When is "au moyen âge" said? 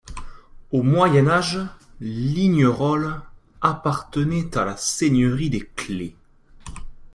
0.71-1.59